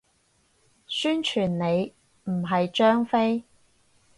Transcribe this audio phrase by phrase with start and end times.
[0.87, 1.93] 宣傳你，
[2.23, 3.43] 唔係張飛